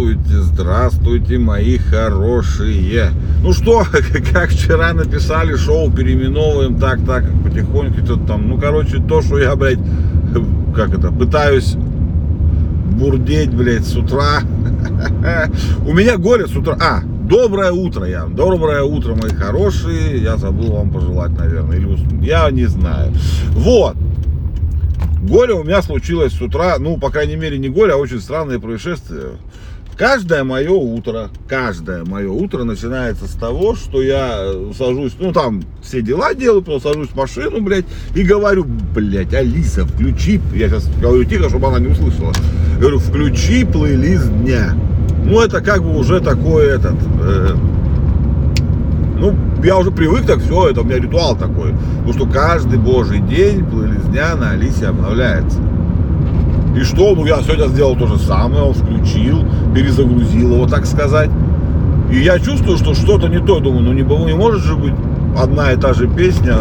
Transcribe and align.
Здравствуйте, 0.00 0.40
здравствуйте, 0.40 1.38
мои 1.38 1.76
хорошие. 1.76 3.10
Ну 3.42 3.52
что, 3.52 3.84
как 4.32 4.48
вчера 4.48 4.94
написали, 4.94 5.56
шоу 5.56 5.90
переименовываем 5.90 6.78
так, 6.78 7.04
так, 7.04 7.24
потихоньку 7.44 8.02
что-то 8.06 8.28
там. 8.28 8.48
Ну, 8.48 8.58
короче, 8.58 8.98
то, 9.06 9.20
что 9.20 9.38
я, 9.38 9.54
блядь, 9.56 9.78
как 10.74 10.98
это, 10.98 11.12
пытаюсь 11.12 11.74
бурдеть, 12.98 13.52
блядь, 13.52 13.84
с 13.84 13.94
утра. 13.94 14.40
У 15.86 15.92
меня 15.92 16.16
горе 16.16 16.46
с 16.46 16.56
утра. 16.56 16.78
А, 16.80 17.02
доброе 17.04 17.72
утро, 17.72 18.06
я. 18.06 18.24
Доброе 18.24 18.82
утро, 18.82 19.14
мои 19.14 19.32
хорошие. 19.32 20.22
Я 20.22 20.38
забыл 20.38 20.72
вам 20.72 20.90
пожелать, 20.90 21.36
наверное. 21.36 21.76
Или 21.76 22.26
я 22.26 22.50
не 22.50 22.64
знаю. 22.64 23.12
Вот. 23.50 23.96
Горе 25.20 25.52
у 25.52 25.62
меня 25.62 25.82
случилось 25.82 26.32
с 26.32 26.40
утра, 26.40 26.78
ну, 26.78 26.96
по 26.96 27.10
крайней 27.10 27.36
мере, 27.36 27.58
не 27.58 27.68
горе, 27.68 27.92
а 27.92 27.96
очень 27.96 28.20
странное 28.20 28.58
происшествие. 28.58 29.32
Каждое 30.00 30.44
мое 30.44 30.70
утро, 30.70 31.28
каждое 31.46 32.06
мое 32.06 32.30
утро 32.30 32.64
начинается 32.64 33.26
с 33.26 33.32
того, 33.32 33.74
что 33.74 34.00
я 34.00 34.50
сажусь, 34.74 35.14
ну 35.18 35.30
там 35.30 35.62
все 35.82 36.00
дела 36.00 36.32
делаю, 36.32 36.62
потом 36.62 36.80
сажусь 36.80 37.10
в 37.10 37.16
машину, 37.16 37.60
блядь, 37.60 37.84
и 38.14 38.22
говорю, 38.22 38.64
блядь, 38.64 39.34
Алиса, 39.34 39.84
включи, 39.84 40.40
я 40.54 40.70
сейчас 40.70 40.88
говорю 41.02 41.24
тихо, 41.24 41.50
чтобы 41.50 41.66
она 41.66 41.80
не 41.80 41.88
услышала, 41.88 42.32
говорю, 42.78 42.98
включи 42.98 43.66
плейлист 43.66 44.32
дня. 44.38 44.74
Ну 45.22 45.38
это 45.38 45.60
как 45.60 45.82
бы 45.82 45.94
уже 45.94 46.20
такой 46.20 46.64
этот, 46.68 46.96
э, 47.22 47.54
ну, 49.18 49.36
я 49.62 49.76
уже 49.76 49.90
привык 49.90 50.24
так, 50.24 50.38
все, 50.38 50.70
это 50.70 50.80
у 50.80 50.84
меня 50.84 50.96
ритуал 50.96 51.36
такой. 51.36 51.74
Потому 51.98 52.12
что 52.14 52.26
каждый 52.26 52.78
божий 52.78 53.20
день 53.20 53.66
плейлизня 53.66 54.34
на 54.34 54.52
Алисе 54.52 54.86
обновляется. 54.86 55.60
И 56.76 56.80
что? 56.82 57.14
Ну, 57.14 57.26
я 57.26 57.42
сегодня 57.42 57.66
сделал 57.66 57.96
то 57.96 58.06
же 58.06 58.18
самое, 58.18 58.72
включил, 58.72 59.44
перезагрузил 59.74 60.54
его, 60.54 60.66
так 60.66 60.86
сказать. 60.86 61.30
И 62.12 62.18
я 62.18 62.38
чувствую, 62.38 62.78
что 62.78 62.94
что-то 62.94 63.28
не 63.28 63.38
то. 63.38 63.60
Думаю, 63.60 63.82
ну 63.82 63.92
не, 63.92 64.02
не 64.02 64.34
может 64.34 64.62
же 64.62 64.76
быть 64.76 64.94
одна 65.36 65.72
и 65.72 65.76
та 65.76 65.94
же 65.94 66.08
песня 66.08 66.56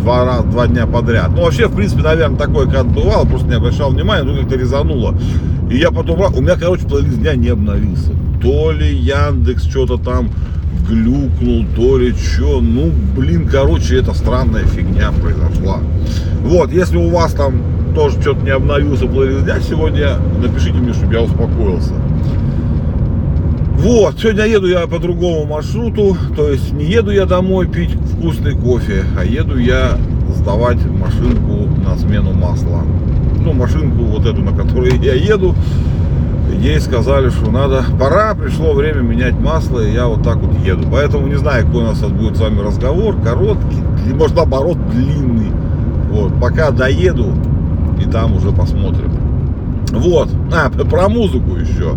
два, 0.00 0.24
раза, 0.24 0.42
два 0.44 0.66
дня 0.66 0.86
подряд. 0.86 1.30
Ну, 1.34 1.42
вообще, 1.42 1.68
в 1.68 1.74
принципе, 1.74 2.02
наверное, 2.02 2.38
такое 2.38 2.66
как 2.66 2.86
бывало, 2.86 3.26
просто 3.26 3.48
не 3.48 3.54
обращал 3.54 3.90
внимания, 3.90 4.24
но 4.24 4.36
как-то 4.36 4.56
резануло. 4.56 5.14
И 5.70 5.76
я 5.76 5.90
потом, 5.90 6.20
у 6.20 6.40
меня, 6.40 6.56
короче, 6.56 6.86
плейлист 6.86 7.18
дня 7.18 7.34
не 7.34 7.48
обновился. 7.48 8.12
То 8.42 8.72
ли 8.72 8.94
Яндекс 8.94 9.64
что-то 9.64 9.98
там 9.98 10.30
глюкнул, 10.88 11.64
то 11.76 11.98
ли 11.98 12.12
что. 12.12 12.60
Ну, 12.60 12.90
блин, 13.16 13.48
короче, 13.48 13.98
это 13.98 14.14
странная 14.14 14.64
фигня 14.64 15.12
произошла. 15.12 15.78
Вот, 16.42 16.72
если 16.72 16.96
у 16.96 17.10
вас 17.10 17.32
там 17.32 17.62
тоже 17.94 18.20
что-то 18.20 18.40
не 18.40 18.50
обновился 18.50 19.06
плейлист 19.06 19.44
дня 19.44 19.60
сегодня, 19.60 20.16
напишите 20.40 20.78
мне, 20.78 20.92
чтобы 20.92 21.14
я 21.14 21.22
успокоился. 21.22 21.94
Вот, 23.78 24.18
сегодня 24.18 24.44
еду 24.44 24.66
я 24.66 24.86
по 24.86 24.98
другому 24.98 25.46
маршруту, 25.46 26.16
то 26.36 26.50
есть 26.50 26.72
не 26.72 26.84
еду 26.84 27.10
я 27.10 27.24
домой 27.24 27.66
пить 27.66 27.90
вкусный 27.92 28.54
кофе, 28.54 29.04
а 29.18 29.24
еду 29.24 29.56
я 29.58 29.92
сдавать 30.36 30.78
машинку 30.84 31.66
на 31.82 31.96
смену 31.96 32.32
масла. 32.32 32.82
Ну, 33.42 33.54
машинку 33.54 34.04
вот 34.04 34.26
эту, 34.26 34.42
на 34.42 34.54
которой 34.54 34.98
я 34.98 35.14
еду, 35.14 35.54
ей 36.60 36.78
сказали, 36.78 37.30
что 37.30 37.50
надо, 37.50 37.84
пора, 37.98 38.34
пришло 38.34 38.74
время 38.74 39.00
менять 39.00 39.40
масло, 39.40 39.80
и 39.80 39.92
я 39.92 40.08
вот 40.08 40.22
так 40.22 40.36
вот 40.36 40.58
еду. 40.58 40.86
Поэтому 40.92 41.26
не 41.26 41.38
знаю, 41.38 41.64
какой 41.64 41.84
у 41.84 41.86
нас 41.86 42.00
будет 42.00 42.36
с 42.36 42.40
вами 42.40 42.60
разговор, 42.60 43.16
короткий, 43.22 43.82
может 44.14 44.36
наоборот 44.36 44.76
длинный. 44.90 45.52
Вот, 46.10 46.38
пока 46.38 46.70
доеду, 46.70 47.32
и 48.00 48.10
там 48.10 48.34
уже 48.36 48.52
посмотрим. 48.52 49.12
Вот, 49.92 50.30
а, 50.52 50.70
про 50.70 51.08
музыку 51.08 51.56
еще. 51.56 51.96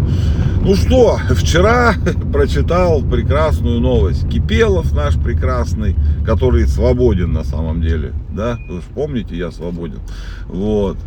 Ну 0.64 0.76
что, 0.76 1.20
вчера 1.32 1.94
прочитал 2.34 3.02
прекрасную 3.02 3.80
новость. 3.80 4.28
Кипелов 4.30 4.94
наш 4.94 5.16
прекрасный, 5.16 5.96
который 6.26 6.68
свободен 6.68 7.34
на 7.34 7.44
самом 7.44 7.82
деле. 7.82 8.14
Да, 8.30 8.58
вы 8.70 8.78
же 8.78 8.88
помните, 8.96 9.38
я 9.38 9.52
свободен. 9.52 10.00
Вот. 10.48 10.98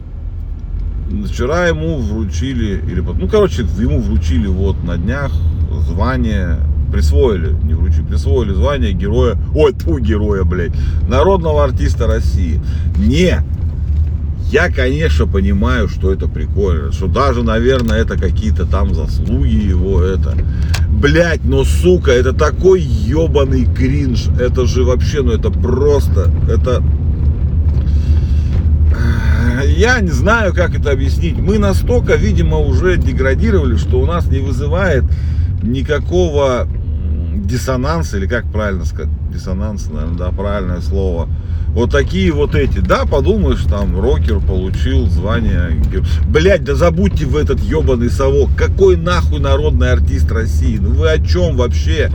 Вчера 1.27 1.67
ему 1.69 1.99
вручили, 1.99 2.83
или, 2.87 3.01
ну, 3.01 3.29
короче, 3.29 3.63
ему 3.79 4.01
вручили 4.01 4.47
вот 4.47 4.83
на 4.85 4.97
днях 4.97 5.33
звание, 5.89 6.59
присвоили, 6.93 7.55
не 7.63 7.75
вручили, 7.75 8.03
присвоили 8.03 8.53
звание 8.53 8.93
героя, 8.93 9.37
ой, 9.55 9.73
ту 9.73 9.99
героя, 9.99 10.45
блядь, 10.45 10.73
народного 11.09 11.65
артиста 11.65 12.07
России. 12.07 12.61
Не, 12.97 13.41
я, 14.51 14.71
конечно, 14.71 15.27
понимаю, 15.27 15.89
что 15.89 16.13
это 16.13 16.29
прикольно, 16.29 16.93
что 16.93 17.07
даже, 17.07 17.43
наверное, 17.43 17.99
это 17.99 18.17
какие-то 18.17 18.65
там 18.65 18.95
заслуги 18.95 19.55
его, 19.55 20.03
это, 20.03 20.37
блять, 20.89 21.45
но, 21.45 21.65
сука, 21.65 22.13
это 22.13 22.33
такой 22.33 22.81
ебаный 22.81 23.67
кринж, 23.67 24.29
это 24.41 24.67
же 24.67 24.85
вообще, 24.85 25.23
ну, 25.23 25.33
это 25.33 25.51
просто, 25.51 26.31
это, 26.49 26.83
я 29.77 30.01
не 30.01 30.11
знаю, 30.11 30.55
как 30.55 30.79
это 30.79 30.93
объяснить. 30.93 31.39
Мы 31.39 31.59
настолько, 31.59 32.15
видимо, 32.15 32.59
уже 32.59 32.97
деградировали, 32.97 33.77
что 33.77 34.01
у 34.01 34.07
нас 34.07 34.27
не 34.27 34.39
вызывает 34.39 35.05
никакого 35.63 36.69
диссонанса, 37.47 38.19
или 38.19 38.27
как 38.27 38.51
правильно 38.51 38.85
сказать, 38.85 39.11
диссонанс, 39.33 39.89
наверное, 39.91 40.19
да, 40.19 40.31
правильное 40.31 40.81
слово. 40.81 41.29
Вот 41.69 41.91
такие 41.91 42.33
вот 42.33 42.55
эти, 42.55 42.79
да, 42.79 43.05
подумаешь, 43.05 43.63
там, 43.69 44.01
рокер 44.01 44.41
получил 44.41 45.07
звание. 45.09 45.73
Блять, 46.27 46.65
да 46.65 46.75
забудьте 46.75 47.27
в 47.27 47.37
этот 47.37 47.61
ебаный 47.61 48.09
совок. 48.09 48.49
Какой 48.57 48.97
нахуй 48.97 49.41
народный 49.41 49.93
артист 49.93 50.33
России? 50.33 50.79
Ну 50.79 50.95
вы 50.95 51.11
о 51.11 51.19
чем 51.19 51.57
вообще? 51.57 52.11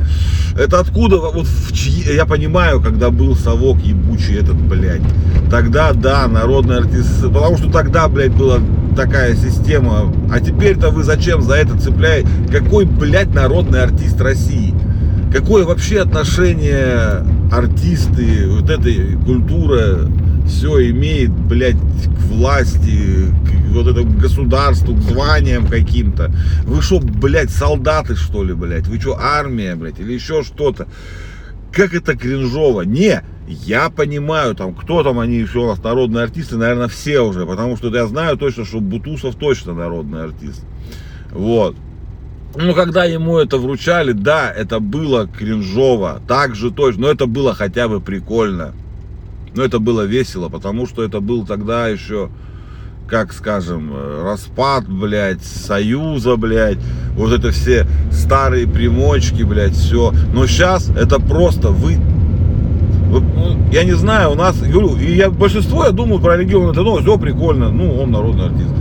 Это 0.58 0.80
откуда, 0.80 1.18
вот 1.18 1.46
в 1.46 1.74
чьи, 1.74 2.16
я 2.16 2.26
понимаю, 2.26 2.82
когда 2.82 3.12
был 3.12 3.36
совок 3.36 3.78
ебучий 3.80 4.36
этот, 4.40 4.56
блядь. 4.56 5.02
Тогда, 5.52 5.94
да, 5.94 6.28
народный 6.28 6.78
артист, 6.78 7.22
потому 7.22 7.58
что 7.58 7.72
тогда, 7.72 8.08
блядь, 8.08 8.34
была 8.34 8.58
такая 8.96 9.36
система. 9.36 10.12
А 10.32 10.40
теперь-то 10.40 10.90
вы 10.90 11.04
зачем 11.04 11.42
за 11.44 11.54
это 11.54 11.80
цепляете? 11.80 12.28
Какой, 12.52 12.86
блядь, 12.86 13.34
народный 13.34 13.84
артист 13.84 14.20
России? 14.20 14.74
Какое 15.32 15.64
вообще 15.64 16.02
отношение 16.02 17.26
артисты, 17.52 18.50
вот 18.50 18.70
эта 18.70 19.18
культура 19.26 20.00
все 20.46 20.90
имеет, 20.90 21.32
блядь, 21.32 21.78
к 21.78 22.22
власти, 22.32 23.28
к 23.46 23.72
вот 23.72 23.88
этому 23.88 24.18
государству, 24.20 24.94
к 24.94 25.02
званиям 25.02 25.68
каким-то. 25.68 26.34
Вы 26.66 26.82
что, 26.82 27.00
блядь, 27.00 27.50
солдаты, 27.50 28.16
что 28.16 28.44
ли, 28.44 28.54
блядь? 28.54 28.88
Вы 28.88 29.00
что, 29.00 29.18
армия, 29.18 29.76
блядь, 29.76 30.00
или 30.00 30.12
еще 30.12 30.44
что-то? 30.44 30.88
Как 31.72 31.94
это 31.94 32.18
кринжово? 32.18 32.82
Не, 32.82 33.22
я 33.48 33.90
понимаю, 33.90 34.54
там, 34.56 34.76
кто 34.76 35.02
там 35.04 35.20
они 35.20 35.38
еще 35.38 35.60
у 35.60 35.68
нас 35.68 35.82
народные 35.82 36.26
артисты, 36.26 36.58
наверное, 36.58 36.90
все 36.90 37.22
уже, 37.22 37.46
потому 37.46 37.78
что 37.78 37.88
я 37.96 38.06
знаю 38.08 38.38
точно, 38.38 38.66
что 38.66 38.82
Бутусов 38.82 39.36
точно 39.36 39.74
народный 39.74 40.24
артист. 40.26 40.66
Вот. 41.32 41.78
Ну, 42.56 42.74
когда 42.74 43.06
ему 43.06 43.38
это 43.38 43.58
вручали, 43.58 44.12
да, 44.12 44.52
это 44.52 44.80
было 44.80 45.28
кринжово, 45.28 46.22
так 46.28 46.56
же 46.56 46.72
точно, 46.72 47.04
но 47.04 47.08
это 47.10 47.26
было 47.26 47.54
хотя 47.54 47.88
бы 47.88 48.02
прикольно. 48.02 48.74
Но 49.56 49.64
это 49.64 49.80
было 49.80 50.06
весело, 50.06 50.50
потому 50.50 50.86
что 50.86 51.04
это 51.04 51.22
был 51.22 51.46
тогда 51.46 51.88
еще, 51.88 52.30
как 53.08 53.32
скажем, 53.34 53.92
распад, 54.24 54.88
блядь, 54.88 55.44
союза, 55.44 56.36
блядь, 56.36 56.80
вот 57.16 57.32
это 57.32 57.52
все 57.52 57.88
старые 58.12 58.68
примочки, 58.68 59.44
блядь, 59.44 59.76
все. 59.76 60.14
Но 60.34 60.46
сейчас 60.46 60.90
это 60.90 61.20
просто 61.20 61.70
вы 61.70 61.98
ну, 63.12 63.58
я 63.72 63.84
не 63.84 63.92
знаю, 63.92 64.32
у 64.32 64.36
нас, 64.36 64.56
и 64.64 65.16
я 65.16 65.30
большинство, 65.30 65.84
я 65.84 65.92
думаю, 65.92 66.22
про 66.22 66.38
регион 66.38 66.72
это, 66.72 66.82
ну, 66.82 66.98
все 67.02 67.18
прикольно, 67.18 67.70
ну, 67.70 68.02
он 68.02 68.12
народный 68.12 68.46
артист. 68.46 68.72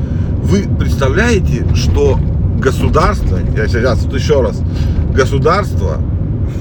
Вы 0.42 0.68
представляете, 0.78 1.66
что 1.74 2.18
государство, 2.60 3.38
я 3.56 3.66
сейчас 3.66 4.04
вот 4.04 4.14
еще 4.14 4.42
раз, 4.42 4.62
государство 5.14 5.96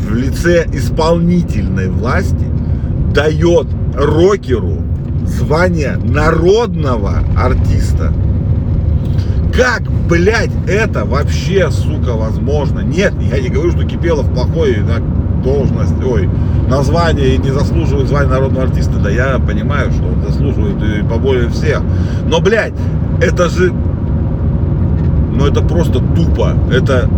в 0.10 0.16
лице 0.16 0.66
исполнительной 0.74 1.90
власти 1.90 2.48
дает 3.14 3.68
рокеру 3.96 4.78
звание 5.26 5.98
народного 5.98 7.20
артиста. 7.38 8.14
Как, 9.54 9.84
блядь, 10.08 10.52
это 10.68 11.06
вообще, 11.06 11.70
сука, 11.70 12.14
возможно? 12.14 12.80
Нет, 12.80 13.14
я 13.20 13.40
не 13.40 13.50
говорю, 13.50 13.72
что 13.72 13.84
Кипелов 13.84 14.32
плохой 14.34 14.78
должность, 15.44 15.94
ой, 16.04 16.30
название 16.70 17.36
и 17.36 17.38
не 17.38 17.52
заслуживает 17.52 18.08
звания 18.08 18.30
народного 18.30 18.66
артиста. 18.66 19.00
Да 19.00 19.10
я 19.10 19.40
понимаю, 19.40 19.92
что 19.92 20.04
он 20.06 20.24
заслуживает 20.26 20.78
и 20.84 21.08
поболее 21.08 21.50
всех. 21.50 21.82
Но, 22.26 22.40
блядь, 22.40 22.74
это 23.22 23.50
же 23.50 23.74
но 25.40 25.48
это 25.48 25.62
просто 25.62 26.00
тупо. 26.00 26.54
Это, 26.70 27.10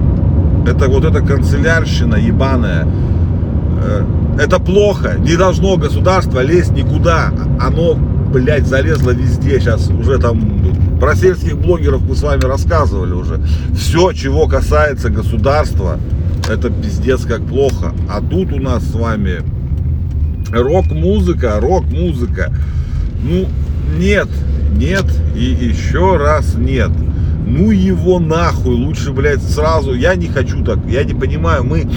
это 0.68 0.88
вот 0.88 1.04
эта 1.04 1.22
канцелярщина 1.22 2.16
ебаная. 2.16 2.88
Э, 3.84 4.04
это 4.40 4.60
плохо. 4.60 5.16
Не 5.18 5.36
должно 5.36 5.76
государство 5.78 6.40
лезть 6.42 6.72
никуда. 6.72 7.34
Оно, 7.60 7.96
блядь, 8.32 8.68
залезло 8.68 9.10
везде. 9.10 9.60
Сейчас 9.60 9.90
уже 9.90 10.20
там 10.20 10.40
Про 11.00 11.16
сельских 11.16 11.58
блогеров 11.58 12.04
мы 12.08 12.16
с 12.16 12.22
вами 12.22 12.42
рассказывали 12.42 13.14
уже. 13.14 13.42
Все, 13.76 14.12
чего 14.12 14.46
касается 14.46 15.10
государства, 15.10 15.98
это 16.48 16.70
пиздец 16.70 17.22
как 17.26 17.42
плохо. 17.42 17.92
А 18.08 18.22
тут 18.22 18.54
у 18.54 18.60
нас 18.62 18.84
с 18.84 18.94
вами 18.94 19.42
рок-музыка, 20.52 21.60
рок-музыка. 21.60 22.54
Ну, 23.24 23.48
нет, 23.98 24.28
нет 24.76 25.06
и 25.36 25.44
еще 25.44 26.18
раз 26.18 26.54
нет. 26.54 26.92
Ну 27.46 27.72
его 27.72 28.20
нахуй, 28.20 28.76
лучше, 28.76 29.12
блядь, 29.12 29.42
сразу. 29.42 29.94
Я 29.94 30.16
не 30.16 30.28
хочу 30.28 30.64
так, 30.64 30.80
я 30.88 31.04
не 31.04 31.14
понимаю, 31.14 31.64
мы... 31.64 31.90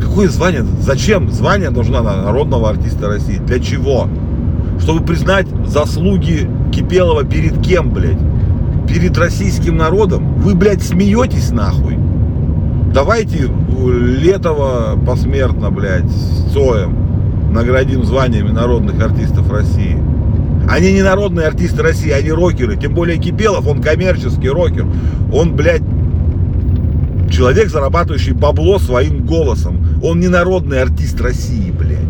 Какое 0.00 0.28
звание? 0.28 0.64
Зачем 0.80 1.30
звание 1.30 1.70
нужно 1.70 2.02
народного 2.02 2.70
артиста 2.70 3.08
России? 3.08 3.38
Для 3.38 3.58
чего? 3.58 4.08
Чтобы 4.78 5.04
признать 5.04 5.46
заслуги 5.66 6.48
Кипелова 6.72 7.24
перед 7.24 7.60
кем, 7.62 7.90
блядь? 7.90 8.18
Перед 8.88 9.16
российским 9.18 9.76
народом? 9.76 10.34
Вы, 10.34 10.54
блядь, 10.54 10.82
смеетесь 10.82 11.50
нахуй? 11.50 11.98
Давайте 12.92 13.48
Летова 13.88 14.96
посмертно, 15.04 15.70
блядь, 15.70 16.10
Цоем 16.52 17.04
наградим 17.54 18.04
званиями 18.04 18.50
народных 18.50 19.00
артистов 19.02 19.50
России. 19.50 19.96
Они 20.68 20.92
не 20.92 21.02
народные 21.02 21.46
артисты 21.46 21.82
России, 21.82 22.10
они 22.10 22.30
рокеры. 22.30 22.76
Тем 22.76 22.94
более 22.94 23.18
Кипелов, 23.18 23.66
он 23.66 23.82
коммерческий 23.82 24.48
рокер. 24.48 24.86
Он, 25.32 25.54
блядь, 25.54 25.82
человек, 27.30 27.68
зарабатывающий 27.68 28.32
бабло 28.32 28.78
своим 28.78 29.24
голосом. 29.24 29.86
Он 30.02 30.20
не 30.20 30.28
народный 30.28 30.82
артист 30.82 31.20
России, 31.20 31.70
блядь. 31.70 32.00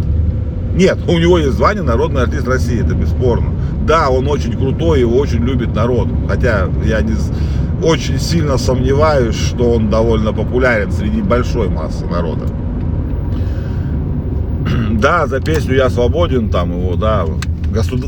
Нет, 0.75 0.99
у 1.09 1.19
него 1.19 1.39
есть 1.39 1.53
звание 1.53 1.83
народный 1.83 2.23
артист 2.23 2.49
России, 2.49 2.83
это 2.85 2.95
бесспорно. 2.95 3.51
Да, 3.87 4.09
он 4.11 4.27
очень 4.29 4.53
крутой, 4.53 5.01
его 5.01 5.19
очень 5.19 5.45
любит 5.45 5.75
народ. 5.75 6.09
Хотя 6.29 6.69
я 6.85 7.01
не, 7.01 7.15
очень 7.83 8.19
сильно 8.19 8.59
сомневаюсь, 8.59 9.37
что 9.37 9.73
он 9.73 9.91
довольно 9.91 10.33
популярен 10.33 10.91
среди 10.91 11.23
большой 11.23 11.69
массы 11.69 12.07
народа. 12.07 12.47
Да, 14.93 15.27
за 15.27 15.41
песню 15.41 15.75
«Я 15.77 15.91
свободен» 15.91 16.49
там 16.49 16.71
его, 16.71 16.97
да, 16.97 17.27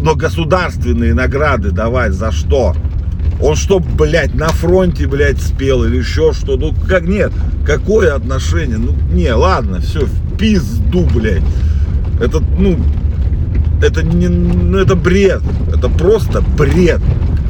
но 0.00 0.14
государственные 0.14 1.14
награды 1.14 1.70
давать 1.70 2.12
за 2.12 2.32
что? 2.32 2.74
Он 3.40 3.54
что, 3.54 3.80
блядь, 3.80 4.34
на 4.34 4.48
фронте, 4.48 5.06
блядь, 5.06 5.40
спел 5.40 5.84
или 5.84 5.98
еще 5.98 6.32
что? 6.32 6.56
Ну, 6.56 6.72
как, 6.88 7.02
нет, 7.02 7.32
какое 7.66 8.14
отношение? 8.14 8.78
Ну, 8.78 8.92
не, 9.12 9.30
ладно, 9.32 9.80
все, 9.80 10.06
в 10.06 10.36
пизду, 10.38 11.06
блядь. 11.14 11.42
Это, 12.20 12.40
ну, 12.40 12.78
это 13.82 14.02
не, 14.02 14.28
ну, 14.28 14.78
это 14.78 14.96
бред. 14.96 15.42
Это 15.74 15.88
просто 15.88 16.40
бред. 16.40 17.00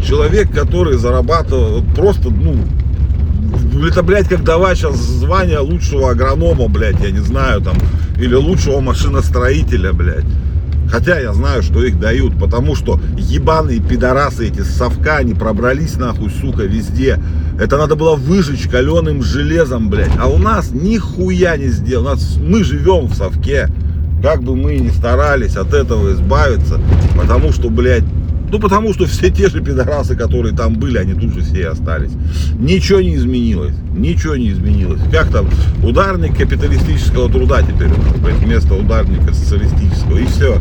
Человек, 0.04 0.50
который 0.52 0.96
зарабатывает, 0.96 1.84
просто, 1.94 2.30
ну, 2.30 2.56
это, 3.86 4.02
блядь, 4.02 4.28
как 4.28 4.42
давать 4.42 4.78
сейчас 4.78 4.96
звание 4.96 5.58
лучшего 5.58 6.10
агронома, 6.10 6.69
блядь, 6.69 7.00
я 7.00 7.10
не 7.10 7.20
знаю, 7.20 7.60
там, 7.60 7.76
или 8.19 8.34
лучшего 8.34 8.80
машиностроителя, 8.80 9.92
блядь. 9.92 10.24
Хотя 10.90 11.18
я 11.18 11.32
знаю, 11.32 11.62
что 11.62 11.84
их 11.84 11.98
дают, 11.98 12.38
потому 12.38 12.74
что 12.74 13.00
ебаные 13.16 13.80
пидорасы 13.80 14.48
эти 14.48 14.60
с 14.60 14.76
совка, 14.76 15.16
они 15.18 15.34
пробрались 15.34 15.96
нахуй, 15.96 16.30
сука, 16.30 16.62
везде. 16.62 17.18
Это 17.58 17.76
надо 17.76 17.96
было 17.96 18.16
выжечь 18.16 18.68
каленым 18.68 19.22
железом, 19.22 19.90
блядь. 19.90 20.12
А 20.18 20.28
у 20.28 20.38
нас 20.38 20.70
нихуя 20.72 21.56
не 21.56 21.68
сделано. 21.68 22.10
Нас, 22.10 22.36
мы 22.40 22.62
живем 22.62 23.06
в 23.06 23.14
совке. 23.14 23.68
Как 24.22 24.42
бы 24.42 24.54
мы 24.54 24.76
ни 24.76 24.90
старались 24.90 25.56
от 25.56 25.74
этого 25.74 26.12
избавиться, 26.12 26.80
потому 27.16 27.52
что, 27.52 27.68
блядь, 27.68 28.04
ну, 28.50 28.60
потому 28.60 28.94
что 28.94 29.06
все 29.06 29.31
те 29.31 29.48
же 29.48 29.60
пидорасы, 29.60 30.14
которые 30.14 30.54
там 30.54 30.75
были, 30.75 30.98
они 30.98 31.14
тут 31.14 31.34
же 31.34 31.40
все 31.40 31.69
остались. 31.69 32.12
Ничего 32.58 33.00
не 33.00 33.16
изменилось. 33.16 33.75
Ничего 33.94 34.37
не 34.37 34.50
изменилось. 34.50 35.00
Как 35.10 35.28
там? 35.28 35.48
Ударник 35.82 36.37
капиталистического 36.37 37.31
труда 37.31 37.62
теперь, 37.62 37.88
вместо 38.40 38.75
ударника 38.75 39.34
социалистического. 39.34 40.19
И 40.19 40.26
все. 40.26 40.58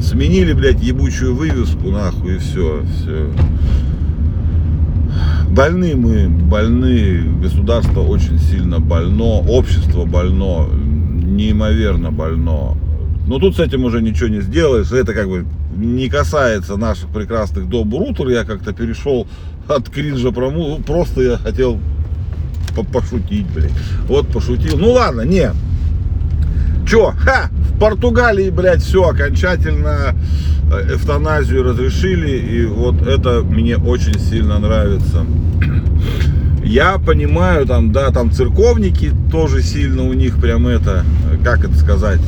Сменили, 0.00 0.52
блядь, 0.52 0.82
ебучую 0.82 1.34
вывеску, 1.34 1.90
нахуй, 1.90 2.36
и 2.36 2.38
все. 2.38 2.82
Все. 2.94 3.30
Больны 5.48 5.96
мы, 5.96 6.28
больны. 6.28 7.22
Государство 7.42 8.02
очень 8.02 8.38
сильно 8.38 8.78
больно. 8.78 9.40
Общество 9.48 10.04
больно. 10.04 10.68
Неимоверно 10.68 12.12
больно. 12.12 12.76
Но 13.26 13.38
тут 13.38 13.56
с 13.56 13.60
этим 13.60 13.84
уже 13.84 14.00
ничего 14.00 14.28
не 14.28 14.40
сделаешь. 14.40 14.92
Это 14.92 15.12
как 15.12 15.28
бы 15.28 15.44
не 15.76 16.08
касается 16.08 16.76
наших 16.76 17.08
прекрасных 17.08 17.68
доб 17.68 17.92
рутер. 17.92 18.28
Я 18.28 18.44
как-то 18.44 18.72
перешел 18.72 19.26
от 19.68 19.88
кринжа 19.90 20.30
про 20.30 20.50
ну, 20.50 20.78
Просто 20.78 21.22
я 21.22 21.36
хотел 21.36 21.78
пошутить, 22.92 23.46
блядь. 23.54 23.72
Вот 24.06 24.28
пошутил. 24.28 24.78
Ну 24.78 24.92
ладно, 24.92 25.22
не. 25.22 25.50
Чё? 26.86 27.12
Ха! 27.18 27.50
В 27.74 27.78
Португалии, 27.80 28.50
блядь, 28.50 28.82
все 28.82 29.02
окончательно 29.08 30.14
э, 30.72 30.94
эвтаназию 30.94 31.64
разрешили. 31.64 32.38
И 32.38 32.66
вот 32.66 33.02
это 33.02 33.42
мне 33.42 33.76
очень 33.76 34.20
сильно 34.20 34.58
нравится. 34.58 35.26
Я 36.64 36.98
понимаю, 36.98 37.66
там, 37.66 37.92
да, 37.92 38.10
там 38.10 38.30
церковники 38.30 39.12
тоже 39.30 39.62
сильно 39.62 40.02
у 40.02 40.12
них 40.12 40.40
прям 40.40 40.66
это, 40.66 41.04
как 41.44 41.64
это 41.64 41.76
сказать, 41.76 42.20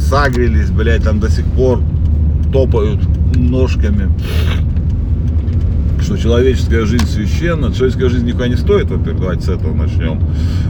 сагрились, 0.00 0.70
блядь, 0.70 1.04
там 1.04 1.20
до 1.20 1.30
сих 1.30 1.44
пор 1.46 1.80
топают 2.52 3.00
ножками, 3.36 4.10
что 6.00 6.16
человеческая 6.16 6.84
жизнь 6.86 7.06
священна. 7.06 7.72
Человеческая 7.72 8.08
жизнь 8.08 8.26
никуда 8.26 8.48
не 8.48 8.56
стоит, 8.56 8.90
во-первых, 8.90 9.20
давайте 9.20 9.42
с 9.42 9.48
этого 9.48 9.74
начнем. 9.74 10.20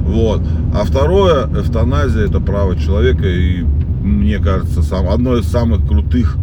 Вот. 0.00 0.42
А 0.74 0.84
второе, 0.84 1.46
эвтаназия 1.46 2.26
это 2.26 2.40
право 2.40 2.76
человека 2.76 3.26
и 3.26 3.64
мне 4.02 4.38
кажется, 4.38 4.82
сам, 4.82 5.08
одно 5.08 5.36
из 5.36 5.46
самых 5.46 5.86
крутых, 5.86 6.36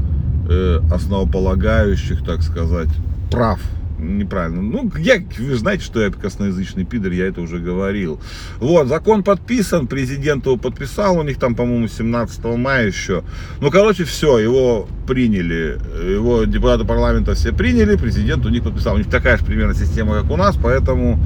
э, 0.50 0.80
основополагающих, 0.92 2.24
так 2.24 2.42
сказать, 2.44 2.90
прав 3.32 3.60
неправильно. 3.98 4.62
Ну, 4.62 4.92
я, 4.98 5.22
вы 5.38 5.56
знаете, 5.56 5.84
что 5.84 6.02
я 6.02 6.12
косноязычный 6.12 6.86
пидор, 6.86 7.12
я 7.12 7.28
это 7.28 7.42
уже 7.42 7.60
говорил. 7.60 8.20
Вот, 8.60 8.88
закон 8.88 9.24
подписан, 9.24 9.88
президент 9.88 10.46
его 10.46 10.58
подписал, 10.58 11.18
у 11.18 11.24
них 11.24 11.38
там, 11.40 11.56
по-моему, 11.56 11.88
17 11.88 12.46
мая 12.58 12.88
еще. 12.88 13.24
Ну, 13.62 13.72
короче, 13.72 14.04
все, 14.04 14.38
его 14.40 14.88
приняли, 15.08 15.80
его 16.14 16.44
депутаты 16.46 16.86
парламента 16.86 17.34
все 17.34 17.52
приняли, 17.52 17.96
президент 17.96 18.46
у 18.46 18.50
них 18.50 18.64
подписал. 18.64 18.96
У 18.96 18.98
них 18.98 19.10
такая 19.10 19.38
же 19.38 19.46
примерно 19.46 19.74
система, 19.74 20.22
как 20.22 20.30
у 20.32 20.38
нас, 20.38 20.58
поэтому 20.62 21.20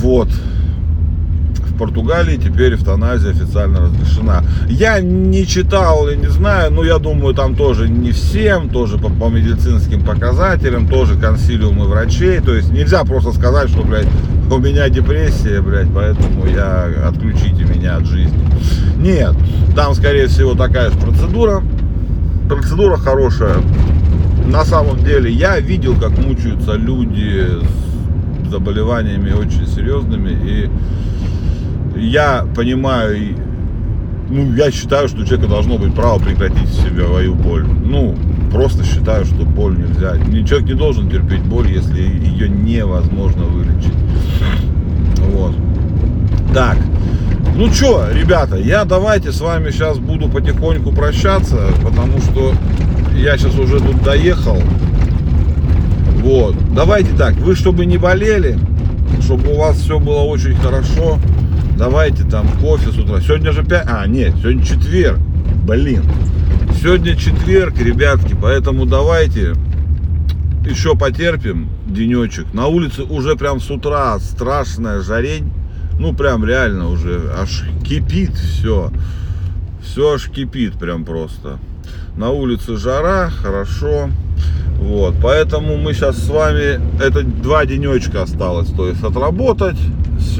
вот. 0.00 0.28
Португалии 1.80 2.36
теперь 2.36 2.74
эвтаназия 2.74 3.30
официально 3.30 3.80
разрешена. 3.80 4.44
Я 4.68 5.00
не 5.00 5.46
читал 5.46 6.10
и 6.10 6.16
не 6.16 6.26
знаю, 6.26 6.70
но 6.70 6.84
я 6.84 6.98
думаю, 6.98 7.34
там 7.34 7.56
тоже 7.56 7.88
не 7.88 8.12
всем, 8.12 8.68
тоже 8.68 8.98
по, 8.98 9.08
по 9.08 9.30
медицинским 9.30 10.04
показателям, 10.04 10.88
тоже 10.88 11.18
консилиумы 11.18 11.86
врачей. 11.86 12.40
То 12.40 12.54
есть 12.54 12.70
нельзя 12.70 13.02
просто 13.04 13.32
сказать, 13.32 13.70
что, 13.70 13.82
блядь, 13.82 14.06
у 14.50 14.58
меня 14.58 14.90
депрессия, 14.90 15.62
блядь, 15.62 15.88
поэтому 15.94 16.44
я 16.44 16.86
отключите 17.08 17.64
меня 17.64 17.96
от 17.96 18.04
жизни. 18.04 18.38
Нет, 18.98 19.34
там, 19.74 19.94
скорее 19.94 20.26
всего, 20.26 20.54
такая 20.54 20.90
же 20.90 20.98
процедура. 20.98 21.62
Процедура 22.46 22.98
хорошая. 22.98 23.56
На 24.44 24.66
самом 24.66 25.02
деле, 25.02 25.32
я 25.32 25.58
видел, 25.58 25.98
как 25.98 26.10
мучаются 26.18 26.74
люди 26.74 27.46
с 28.46 28.50
заболеваниями 28.50 29.32
очень 29.32 29.66
серьезными 29.66 30.30
и 30.30 30.70
я 31.96 32.46
понимаю, 32.54 33.36
ну, 34.30 34.54
я 34.54 34.70
считаю, 34.70 35.08
что 35.08 35.22
у 35.22 35.24
человека 35.24 35.48
должно 35.48 35.76
быть 35.78 35.94
право 35.94 36.18
прекратить 36.18 36.68
свою 36.68 37.34
боль. 37.34 37.66
Ну, 37.66 38.16
просто 38.52 38.84
считаю, 38.84 39.24
что 39.24 39.44
боль 39.44 39.76
нельзя. 39.76 40.16
Человек 40.46 40.68
не 40.68 40.74
должен 40.74 41.10
терпеть 41.10 41.42
боль, 41.42 41.68
если 41.68 42.00
ее 42.00 42.48
невозможно 42.48 43.44
вылечить. 43.44 43.94
Вот. 45.32 45.54
Так. 46.54 46.78
Ну 47.56 47.70
что, 47.72 48.06
ребята, 48.12 48.56
я 48.56 48.84
давайте 48.84 49.32
с 49.32 49.40
вами 49.40 49.70
сейчас 49.70 49.98
буду 49.98 50.28
потихоньку 50.28 50.92
прощаться, 50.92 51.58
потому 51.82 52.18
что 52.20 52.54
я 53.16 53.36
сейчас 53.36 53.58
уже 53.58 53.80
тут 53.80 54.02
доехал. 54.02 54.56
Вот. 56.22 56.54
Давайте 56.74 57.14
так, 57.16 57.34
вы 57.34 57.56
чтобы 57.56 57.84
не 57.84 57.98
болели, 57.98 58.58
чтобы 59.22 59.52
у 59.52 59.58
вас 59.58 59.78
все 59.78 59.98
было 59.98 60.20
очень 60.20 60.54
хорошо, 60.54 61.18
давайте 61.80 62.24
там 62.24 62.46
кофе 62.60 62.92
с 62.92 62.98
утра. 62.98 63.22
Сегодня 63.22 63.52
же 63.52 63.64
5, 63.64 63.86
а, 63.88 64.06
нет, 64.06 64.34
сегодня 64.36 64.62
четверг, 64.62 65.18
блин. 65.66 66.02
Сегодня 66.78 67.16
четверг, 67.16 67.78
ребятки, 67.78 68.36
поэтому 68.40 68.84
давайте 68.84 69.54
еще 70.62 70.94
потерпим 70.94 71.70
денечек. 71.86 72.52
На 72.52 72.66
улице 72.66 73.04
уже 73.04 73.34
прям 73.34 73.60
с 73.60 73.70
утра 73.70 74.18
страшная 74.18 75.00
жарень. 75.00 75.50
Ну, 75.98 76.12
прям 76.12 76.44
реально 76.44 76.90
уже 76.90 77.32
аж 77.34 77.64
кипит 77.82 78.34
все. 78.34 78.92
Все 79.82 80.12
аж 80.12 80.28
кипит 80.28 80.74
прям 80.74 81.06
просто. 81.06 81.58
На 82.14 82.28
улице 82.28 82.76
жара, 82.76 83.30
хорошо. 83.30 84.10
Вот, 84.76 85.14
поэтому 85.22 85.78
мы 85.78 85.94
сейчас 85.94 86.18
с 86.18 86.28
вами, 86.28 86.78
это 87.02 87.22
два 87.22 87.64
денечка 87.64 88.22
осталось, 88.22 88.70
то 88.70 88.86
есть 88.86 89.02
отработать 89.02 89.78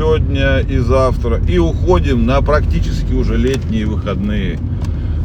сегодня 0.00 0.60
и 0.60 0.78
завтра, 0.78 1.42
и 1.46 1.58
уходим 1.58 2.24
на 2.24 2.40
практически 2.40 3.12
уже 3.12 3.36
летние 3.36 3.84
выходные. 3.84 4.58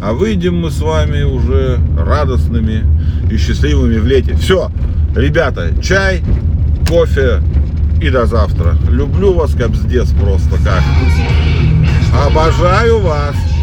А 0.04 0.12
выйдем 0.12 0.60
мы 0.60 0.70
с 0.70 0.82
вами 0.82 1.24
уже 1.24 1.80
радостными 1.98 2.84
и 3.32 3.38
счастливыми 3.38 3.98
в 4.00 4.06
лете. 4.06 4.36
Все, 4.36 4.70
ребята, 5.16 5.72
чай, 5.82 6.22
кофе 6.90 7.42
и 8.02 8.10
до 8.10 8.26
завтра. 8.26 8.76
Люблю 8.90 9.34
вас, 9.34 9.56
капздец, 9.56 10.12
просто 10.12 10.58
как. 10.62 10.84
Обожаю 12.28 13.00
вас. 13.00 13.55